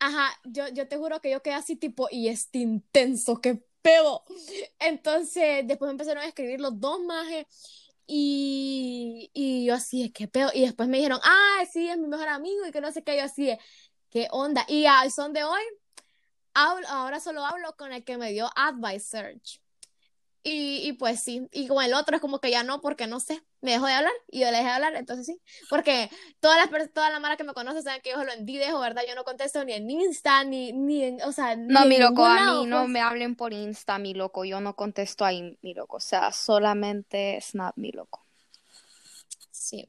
ajá, 0.00 0.30
yo, 0.46 0.68
yo 0.68 0.88
te 0.88 0.96
juro 0.96 1.20
que 1.20 1.30
yo 1.30 1.42
quedé 1.42 1.54
así 1.54 1.76
tipo, 1.76 2.08
y 2.10 2.28
este 2.28 2.58
intenso, 2.58 3.40
qué 3.40 3.62
pedo. 3.88 4.24
Entonces, 4.78 5.66
después 5.66 5.90
empezaron 5.90 6.22
a 6.22 6.26
escribir 6.26 6.60
los 6.60 6.78
dos 6.78 7.00
majes. 7.00 7.46
Y, 8.06 9.30
y 9.34 9.66
yo 9.66 9.74
así 9.74 10.02
de 10.02 10.12
qué 10.12 10.28
pedo. 10.28 10.50
Y 10.54 10.62
después 10.62 10.88
me 10.88 10.98
dijeron, 10.98 11.20
ah, 11.22 11.64
sí, 11.70 11.88
es 11.88 11.98
mi 11.98 12.08
mejor 12.08 12.28
amigo 12.28 12.66
y 12.66 12.72
que 12.72 12.80
no 12.80 12.92
sé 12.92 13.02
qué. 13.02 13.16
Yo 13.16 13.24
así 13.24 13.56
qué 14.10 14.28
onda. 14.30 14.64
Y 14.68 14.86
al 14.86 15.10
son 15.10 15.32
de 15.32 15.44
hoy, 15.44 15.60
hablo, 16.54 16.86
ahora 16.88 17.20
solo 17.20 17.44
hablo 17.44 17.74
con 17.76 17.92
el 17.92 18.04
que 18.04 18.16
me 18.18 18.32
dio 18.32 18.50
Advice 18.56 19.06
Search. 19.06 19.60
Y, 20.42 20.88
y 20.88 20.92
pues 20.94 21.20
sí, 21.22 21.48
y 21.52 21.66
con 21.68 21.84
el 21.84 21.94
otro 21.94 22.16
es 22.16 22.22
como 22.22 22.40
que 22.40 22.50
ya 22.50 22.62
no, 22.62 22.80
porque 22.80 23.06
no 23.06 23.20
sé, 23.20 23.42
me 23.60 23.72
dejó 23.72 23.86
de 23.86 23.92
hablar 23.92 24.12
y 24.28 24.40
yo 24.40 24.46
le 24.50 24.58
dejé 24.58 24.64
de 24.64 24.70
hablar, 24.70 24.94
entonces 24.94 25.26
sí, 25.26 25.40
porque 25.68 26.10
todas 26.40 26.58
las 26.70 26.92
toda 26.92 27.10
la 27.10 27.18
mara 27.18 27.36
que 27.36 27.44
me 27.44 27.54
conoce 27.54 27.82
saben 27.82 28.00
que 28.02 28.10
yo 28.10 28.22
lo 28.22 28.32
envidejo, 28.32 28.78
¿verdad? 28.80 29.02
Yo 29.08 29.14
no 29.14 29.24
contesto 29.24 29.64
ni 29.64 29.72
en 29.72 29.90
Insta, 29.90 30.44
ni, 30.44 30.72
ni 30.72 31.04
en, 31.04 31.22
o 31.22 31.32
sea, 31.32 31.56
No, 31.56 31.82
ni 31.82 31.88
mi 31.88 31.94
en 31.96 32.02
loco, 32.02 32.24
a 32.24 32.34
mí 32.54 32.66
no 32.66 32.80
pues. 32.80 32.88
me 32.90 33.00
hablen 33.00 33.34
por 33.36 33.52
Insta, 33.52 33.98
mi 33.98 34.14
loco, 34.14 34.44
yo 34.44 34.60
no 34.60 34.76
contesto 34.76 35.24
ahí, 35.24 35.58
mi 35.62 35.74
loco, 35.74 35.96
o 35.96 36.00
sea, 36.00 36.32
solamente 36.32 37.40
Snap, 37.40 37.76
mi 37.76 37.90
loco. 37.92 38.24
Sí. 39.50 39.86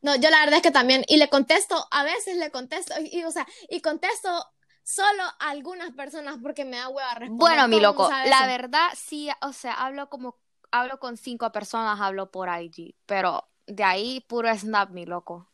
No, 0.00 0.14
yo 0.16 0.30
la 0.30 0.40
verdad 0.40 0.56
es 0.56 0.62
que 0.62 0.70
también, 0.70 1.04
y 1.08 1.16
le 1.16 1.28
contesto, 1.28 1.86
a 1.90 2.04
veces 2.04 2.36
le 2.36 2.50
contesto, 2.50 2.94
y, 3.00 3.18
y, 3.18 3.24
o 3.24 3.30
sea, 3.32 3.46
y 3.68 3.80
contesto 3.80 4.46
solo 4.84 5.22
a 5.22 5.50
algunas 5.50 5.90
personas 5.90 6.38
porque 6.42 6.64
me 6.64 6.78
da 6.78 6.88
hueva 6.88 7.14
responder. 7.14 7.38
Bueno, 7.38 7.68
mi 7.68 7.78
loco, 7.78 8.08
la 8.08 8.46
verdad 8.46 8.88
sí, 8.96 9.28
o 9.42 9.52
sea, 9.52 9.74
hablo 9.74 10.08
como, 10.08 10.38
hablo 10.70 10.98
con 10.98 11.16
cinco 11.16 11.50
personas, 11.52 12.00
hablo 12.00 12.30
por 12.30 12.48
IG, 12.48 12.94
pero 13.06 13.48
de 13.66 13.84
ahí 13.84 14.20
puro 14.28 14.54
Snap, 14.56 14.90
mi 14.90 15.06
loco. 15.06 15.50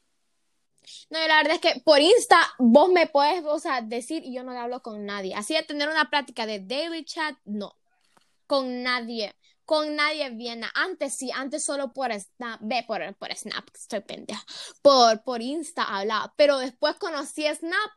No, 1.11 1.19
y 1.25 1.29
la 1.29 1.39
verdad 1.39 1.55
es 1.55 1.61
que 1.61 1.81
por 1.81 2.01
Insta 2.01 2.41
vos 2.59 2.91
me 2.91 3.07
puedes, 3.07 3.43
o 3.47 3.59
sea, 3.59 3.81
decir 3.81 4.23
y 4.25 4.35
yo 4.35 4.43
no 4.45 4.53
le 4.53 4.59
hablo 4.59 4.83
con 4.83 5.05
nadie. 5.07 5.35
Así 5.35 5.55
de 5.55 5.63
tener 5.63 5.89
una 5.89 6.11
plática 6.11 6.47
de 6.47 6.61
daily 6.61 7.05
chat, 7.05 7.37
no. 7.45 7.77
Con 8.47 8.83
nadie. 8.83 9.35
Con 9.65 9.97
nadie 9.97 10.29
viene. 10.31 10.67
Antes 10.75 11.17
sí, 11.17 11.31
antes 11.31 11.65
solo 11.65 11.93
por 11.95 12.13
Snap, 12.13 12.61
ve 12.63 12.85
por, 12.87 13.15
por 13.17 13.35
Snap, 13.35 13.67
estoy 13.75 14.01
pendeja. 14.01 14.45
Por, 14.83 15.23
por 15.25 15.41
Insta 15.41 15.85
hablaba. 15.85 16.35
Pero 16.37 16.59
después 16.59 16.97
conocí 16.97 17.47
Snap, 17.47 17.91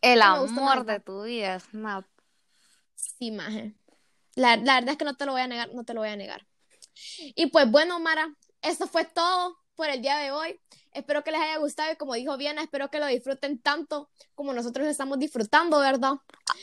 El 0.00 0.22
amor 0.22 0.86
de 0.86 1.00
tu 1.00 1.24
vida, 1.24 1.60
Snap. 1.60 2.06
sí, 2.94 3.30
maje. 3.30 3.74
La, 4.34 4.56
la 4.56 4.74
verdad 4.76 4.90
es 4.90 4.96
que 4.96 5.04
no 5.04 5.16
te 5.16 5.26
lo 5.26 5.32
voy 5.32 5.42
a 5.42 5.46
negar, 5.46 5.72
no 5.74 5.84
te 5.84 5.94
lo 5.94 6.00
voy 6.00 6.10
a 6.10 6.16
negar. 6.16 6.46
Y 7.34 7.46
pues 7.46 7.70
bueno, 7.70 8.00
Mara, 8.00 8.34
eso 8.62 8.86
fue 8.86 9.04
todo 9.04 9.58
por 9.74 9.88
el 9.88 10.02
día 10.02 10.18
de 10.18 10.30
hoy. 10.30 10.60
Espero 10.92 11.24
que 11.24 11.30
les 11.30 11.40
haya 11.40 11.56
gustado 11.58 11.92
y 11.92 11.96
como 11.96 12.14
dijo 12.14 12.36
bien, 12.36 12.58
espero 12.58 12.90
que 12.90 13.00
lo 13.00 13.06
disfruten 13.06 13.58
tanto 13.58 14.10
como 14.34 14.52
nosotros 14.52 14.86
estamos 14.86 15.18
disfrutando, 15.18 15.80
¿verdad? 15.80 16.14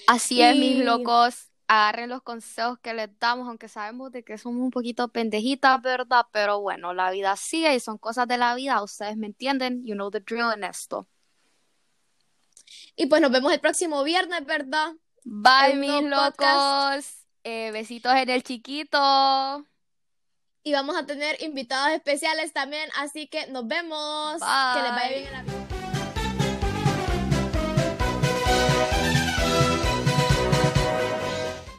Así 0.08 0.42
es, 0.42 0.56
mis 0.56 0.84
locos. 0.84 1.48
Agarren 1.68 2.10
los 2.10 2.24
consejos 2.24 2.80
que 2.80 2.96
les 2.96 3.10
damos, 3.20 3.48
aunque 3.48 3.68
sabemos 3.68 4.12
de 4.12 4.24
que 4.24 4.40
somos 4.40 4.62
un 4.64 4.72
poquito 4.72 5.08
pendejitas, 5.10 5.80
¿verdad? 5.82 6.26
Pero 6.32 6.62
bueno, 6.62 6.94
la 6.96 7.12
vida 7.12 7.36
sigue 7.36 7.76
y 7.76 7.80
son 7.80 8.00
cosas 8.00 8.28
de 8.28 8.38
la 8.38 8.56
vida. 8.56 8.82
Ustedes 8.82 9.18
me 9.18 9.28
entienden. 9.28 9.86
You 9.86 9.94
know 9.94 10.10
the 10.10 10.20
drill 10.20 10.52
en 10.56 10.64
esto. 10.64 11.08
Y 12.96 13.06
pues 13.06 13.22
nos 13.22 13.32
vemos 13.32 13.54
el 13.54 13.60
próximo 13.60 14.04
viernes, 14.04 14.46
¿verdad? 14.46 14.94
Bye, 15.24 15.76
mis 15.76 15.92
podcast. 15.92 16.40
locos. 16.40 17.19
Eh, 17.51 17.72
besitos 17.72 18.13
en 18.13 18.29
el 18.29 18.44
chiquito. 18.44 19.65
Y 20.62 20.72
vamos 20.72 20.96
a 20.96 21.08
tener 21.08 21.41
invitados 21.41 21.94
especiales 21.94 22.53
también, 22.53 22.88
así 22.96 23.27
que 23.27 23.48
nos 23.48 23.68
vemos. 23.68 24.34
Que 24.34 24.82
les 24.84 24.91
vaya 24.91 25.10
Bye. 25.10 25.15
bien 25.15 25.27
en 25.27 25.34
la 25.34 25.41
vida. 25.41 25.69